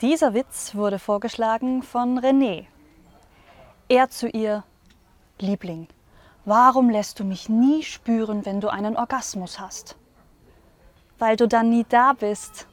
Dieser 0.00 0.32
Witz 0.32 0.74
wurde 0.74 0.98
vorgeschlagen 0.98 1.82
von 1.82 2.18
René. 2.18 2.64
Er 3.90 4.08
zu 4.08 4.28
ihr, 4.28 4.64
Liebling, 5.38 5.88
warum 6.46 6.88
lässt 6.88 7.20
du 7.20 7.24
mich 7.24 7.50
nie 7.50 7.82
spüren, 7.82 8.46
wenn 8.46 8.62
du 8.62 8.68
einen 8.68 8.96
Orgasmus 8.96 9.60
hast? 9.60 9.98
Weil 11.18 11.36
du 11.36 11.46
dann 11.46 11.68
nie 11.68 11.84
da 11.86 12.14
bist. 12.14 12.66